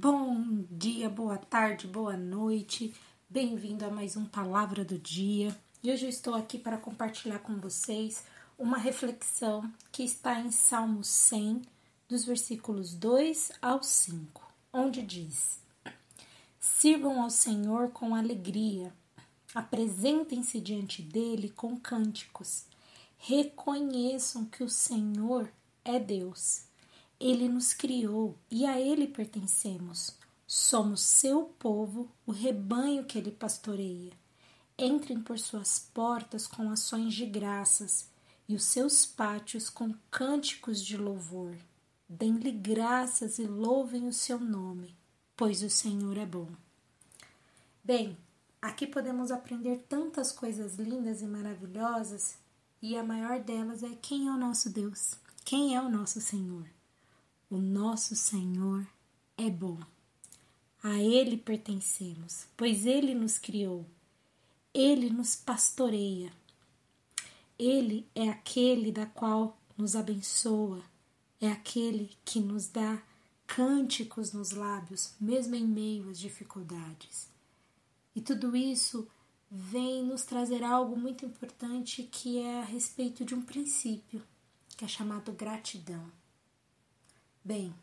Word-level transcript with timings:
Bom 0.00 0.64
dia, 0.70 1.10
boa 1.10 1.36
tarde, 1.36 1.88
boa 1.88 2.16
noite. 2.16 2.94
Bem-vindo 3.28 3.84
a 3.84 3.90
mais 3.90 4.16
um 4.16 4.24
Palavra 4.24 4.84
do 4.84 4.96
Dia. 4.96 5.52
E 5.82 5.90
hoje 5.90 6.04
eu 6.04 6.08
estou 6.08 6.36
aqui 6.36 6.56
para 6.56 6.78
compartilhar 6.78 7.40
com 7.40 7.56
vocês 7.56 8.22
uma 8.56 8.78
reflexão 8.78 9.68
que 9.90 10.04
está 10.04 10.38
em 10.38 10.52
Salmo 10.52 11.02
100, 11.02 11.62
dos 12.08 12.24
versículos 12.24 12.94
2 12.94 13.50
ao 13.60 13.82
5, 13.82 14.40
onde 14.72 15.02
diz: 15.02 15.58
Sirvam 16.60 17.20
ao 17.20 17.28
Senhor 17.28 17.90
com 17.90 18.14
alegria, 18.14 18.94
apresentem-se 19.52 20.60
diante 20.60 21.02
dele 21.02 21.48
com 21.48 21.76
cânticos, 21.76 22.66
reconheçam 23.16 24.44
que 24.44 24.62
o 24.62 24.68
Senhor 24.68 25.50
é 25.84 25.98
Deus 25.98 26.67
ele 27.20 27.48
nos 27.48 27.72
criou 27.72 28.38
e 28.48 28.64
a 28.64 28.80
Ele 28.80 29.08
pertencemos. 29.08 30.16
Somos 30.46 31.00
seu 31.00 31.44
povo, 31.58 32.08
o 32.24 32.30
rebanho 32.30 33.04
que 33.04 33.18
Ele 33.18 33.32
pastoreia. 33.32 34.12
Entrem 34.78 35.20
por 35.20 35.38
suas 35.38 35.80
portas 35.80 36.46
com 36.46 36.70
ações 36.70 37.12
de 37.12 37.26
graças 37.26 38.08
e 38.48 38.54
os 38.54 38.62
seus 38.62 39.04
pátios 39.04 39.68
com 39.68 39.92
cânticos 40.10 40.84
de 40.84 40.96
louvor. 40.96 41.56
Dêem-lhe 42.08 42.52
graças 42.52 43.38
e 43.38 43.46
louvem 43.46 44.06
o 44.06 44.12
seu 44.12 44.38
nome, 44.38 44.96
pois 45.36 45.62
o 45.62 45.68
Senhor 45.68 46.16
é 46.16 46.24
bom. 46.24 46.48
Bem, 47.82 48.16
aqui 48.62 48.86
podemos 48.86 49.32
aprender 49.32 49.84
tantas 49.88 50.30
coisas 50.30 50.76
lindas 50.76 51.20
e 51.20 51.26
maravilhosas, 51.26 52.38
e 52.80 52.96
a 52.96 53.02
maior 53.02 53.40
delas 53.40 53.82
é 53.82 53.90
quem 54.00 54.28
é 54.28 54.30
o 54.30 54.38
nosso 54.38 54.70
Deus, 54.70 55.16
quem 55.44 55.74
é 55.74 55.82
o 55.82 55.88
nosso 55.88 56.20
Senhor. 56.20 56.77
O 57.50 57.56
nosso 57.56 58.14
Senhor 58.14 58.86
é 59.36 59.48
bom. 59.48 59.78
A 60.82 61.02
Ele 61.02 61.36
pertencemos, 61.36 62.46
pois 62.54 62.84
Ele 62.84 63.14
nos 63.14 63.38
criou. 63.38 63.86
Ele 64.74 65.08
nos 65.08 65.34
pastoreia. 65.34 66.30
Ele 67.58 68.06
é 68.14 68.28
aquele 68.28 68.92
da 68.92 69.06
qual 69.06 69.58
nos 69.78 69.96
abençoa, 69.96 70.82
é 71.40 71.50
aquele 71.50 72.10
que 72.22 72.38
nos 72.38 72.68
dá 72.68 73.02
cânticos 73.46 74.32
nos 74.32 74.50
lábios, 74.50 75.14
mesmo 75.18 75.54
em 75.54 75.66
meio 75.66 76.10
às 76.10 76.18
dificuldades. 76.18 77.30
E 78.14 78.20
tudo 78.20 78.54
isso 78.54 79.08
vem 79.50 80.04
nos 80.04 80.22
trazer 80.22 80.62
algo 80.62 80.96
muito 80.96 81.24
importante 81.24 82.02
que 82.02 82.38
é 82.38 82.60
a 82.60 82.64
respeito 82.64 83.24
de 83.24 83.34
um 83.34 83.40
princípio, 83.40 84.22
que 84.76 84.84
é 84.84 84.88
chamado 84.88 85.32
gratidão. 85.32 86.12
Bem, 87.48 87.74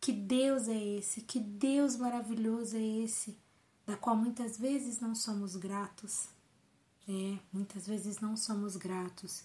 que 0.00 0.12
Deus 0.12 0.68
é 0.68 0.84
esse, 0.96 1.22
que 1.22 1.40
Deus 1.40 1.96
maravilhoso 1.96 2.76
é 2.76 3.02
esse, 3.02 3.36
da 3.84 3.96
qual 3.96 4.14
muitas 4.14 4.56
vezes 4.56 5.00
não 5.00 5.16
somos 5.16 5.56
gratos. 5.56 6.28
É, 7.08 7.36
muitas 7.52 7.88
vezes 7.88 8.20
não 8.20 8.36
somos 8.36 8.76
gratos. 8.76 9.42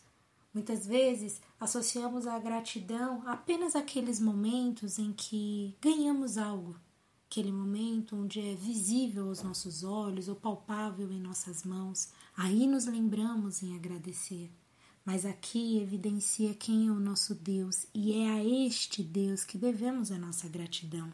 Muitas 0.54 0.86
vezes 0.86 1.42
associamos 1.60 2.28
a 2.28 2.38
gratidão 2.38 3.24
apenas 3.28 3.76
àqueles 3.76 4.20
momentos 4.20 5.00
em 5.00 5.12
que 5.12 5.76
ganhamos 5.82 6.38
algo, 6.38 6.76
aquele 7.28 7.52
momento 7.52 8.16
onde 8.16 8.40
é 8.40 8.54
visível 8.54 9.30
aos 9.30 9.42
nossos 9.42 9.84
olhos 9.84 10.28
ou 10.28 10.36
palpável 10.36 11.12
em 11.12 11.20
nossas 11.20 11.64
mãos. 11.64 12.10
Aí 12.38 12.68
nos 12.68 12.86
lembramos 12.86 13.64
em 13.64 13.76
agradecer 13.76 14.52
mas 15.06 15.24
aqui 15.24 15.78
evidencia 15.80 16.56
quem 16.56 16.88
é 16.88 16.92
o 16.92 17.00
nosso 17.00 17.36
Deus 17.36 17.86
e 17.94 18.14
é 18.14 18.30
a 18.32 18.44
este 18.44 19.04
Deus 19.04 19.44
que 19.44 19.56
devemos 19.56 20.12
a 20.12 20.18
nossa 20.18 20.50
gratidão. 20.50 21.14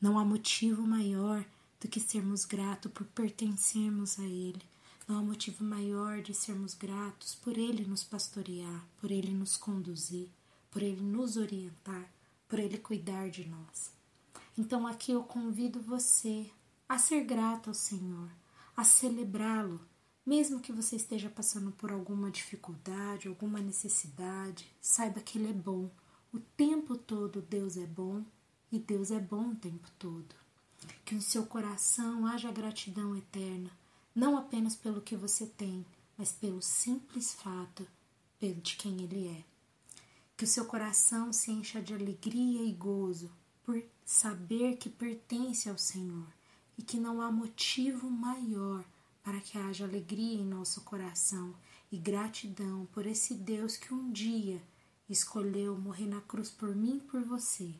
Não 0.00 0.18
há 0.18 0.24
motivo 0.24 0.86
maior 0.86 1.44
do 1.78 1.86
que 1.86 2.00
sermos 2.00 2.46
gratos 2.46 2.90
por 2.90 3.06
pertencermos 3.08 4.18
a 4.18 4.24
Ele. 4.24 4.62
Não 5.06 5.18
há 5.18 5.22
motivo 5.22 5.62
maior 5.62 6.22
de 6.22 6.32
sermos 6.32 6.72
gratos 6.72 7.34
por 7.34 7.58
Ele 7.58 7.84
nos 7.84 8.02
pastorear, 8.02 8.86
por 8.98 9.10
Ele 9.10 9.34
nos 9.34 9.56
conduzir, 9.56 10.28
por 10.70 10.82
Ele 10.82 11.02
nos 11.02 11.36
orientar, 11.36 12.10
por 12.48 12.58
Ele 12.58 12.78
cuidar 12.78 13.28
de 13.28 13.46
nós. 13.46 13.92
Então 14.56 14.86
aqui 14.86 15.12
eu 15.12 15.22
convido 15.22 15.80
você 15.80 16.50
a 16.88 16.96
ser 16.96 17.24
grato 17.24 17.68
ao 17.68 17.74
Senhor, 17.74 18.30
a 18.74 18.82
celebrá-lo, 18.82 19.80
mesmo 20.30 20.60
que 20.60 20.70
você 20.70 20.94
esteja 20.94 21.28
passando 21.28 21.72
por 21.72 21.90
alguma 21.90 22.30
dificuldade, 22.30 23.26
alguma 23.26 23.58
necessidade, 23.58 24.72
saiba 24.80 25.20
que 25.20 25.36
Ele 25.36 25.50
é 25.50 25.52
bom. 25.52 25.90
O 26.32 26.38
tempo 26.38 26.96
todo 26.96 27.42
Deus 27.42 27.76
é 27.76 27.84
bom 27.84 28.22
e 28.70 28.78
Deus 28.78 29.10
é 29.10 29.18
bom 29.18 29.48
o 29.48 29.56
tempo 29.56 29.88
todo. 29.98 30.32
Que 31.04 31.16
no 31.16 31.20
seu 31.20 31.44
coração 31.46 32.28
haja 32.28 32.52
gratidão 32.52 33.16
eterna, 33.16 33.72
não 34.14 34.38
apenas 34.38 34.76
pelo 34.76 35.00
que 35.00 35.16
você 35.16 35.46
tem, 35.46 35.84
mas 36.16 36.30
pelo 36.30 36.62
simples 36.62 37.34
fato 37.34 37.84
de 38.40 38.76
quem 38.76 39.02
Ele 39.02 39.26
é. 39.26 39.44
Que 40.36 40.44
o 40.44 40.46
seu 40.46 40.64
coração 40.64 41.32
se 41.32 41.50
encha 41.50 41.82
de 41.82 41.92
alegria 41.92 42.62
e 42.62 42.72
gozo 42.72 43.32
por 43.64 43.82
saber 44.04 44.76
que 44.76 44.88
pertence 44.88 45.68
ao 45.68 45.76
Senhor 45.76 46.28
e 46.78 46.82
que 46.84 47.00
não 47.00 47.20
há 47.20 47.32
motivo 47.32 48.08
maior 48.08 48.84
para 49.22 49.40
que 49.40 49.58
haja 49.58 49.84
alegria 49.84 50.34
em 50.34 50.44
nosso 50.44 50.82
coração 50.82 51.54
e 51.90 51.98
gratidão 51.98 52.86
por 52.86 53.06
esse 53.06 53.34
Deus 53.34 53.76
que 53.76 53.92
um 53.92 54.10
dia 54.10 54.62
escolheu 55.08 55.78
morrer 55.78 56.06
na 56.06 56.20
cruz 56.20 56.50
por 56.50 56.74
mim 56.74 56.98
e 56.98 57.00
por 57.00 57.22
você. 57.24 57.74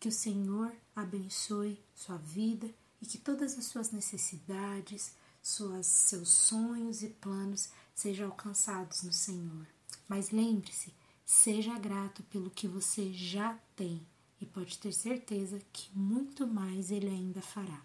Que 0.00 0.08
o 0.08 0.12
Senhor 0.12 0.74
abençoe 0.96 1.78
sua 1.94 2.16
vida 2.16 2.68
e 3.00 3.06
que 3.06 3.18
todas 3.18 3.58
as 3.58 3.66
suas 3.66 3.90
necessidades, 3.90 5.14
suas, 5.42 5.86
seus 5.86 6.30
sonhos 6.30 7.02
e 7.02 7.08
planos 7.08 7.68
sejam 7.94 8.26
alcançados 8.26 9.02
no 9.02 9.12
Senhor. 9.12 9.66
Mas 10.08 10.30
lembre-se, 10.30 10.92
seja 11.24 11.78
grato 11.78 12.22
pelo 12.24 12.50
que 12.50 12.66
você 12.66 13.12
já 13.12 13.58
tem 13.76 14.06
e 14.40 14.46
pode 14.46 14.78
ter 14.78 14.92
certeza 14.92 15.60
que 15.72 15.96
muito 15.96 16.46
mais 16.46 16.90
Ele 16.90 17.08
ainda 17.08 17.40
fará. 17.42 17.84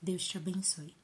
Deus 0.00 0.24
te 0.26 0.36
abençoe. 0.36 1.03